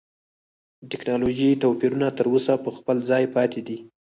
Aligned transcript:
دا 0.81 0.85
ټکنالوژیکي 0.91 1.61
توپیرونه 1.63 2.07
تر 2.17 2.25
اوسه 2.31 2.53
په 2.63 2.69
خپل 2.77 2.97
ځای 3.09 3.23
پاتې 3.35 3.61
دي. 3.67 3.77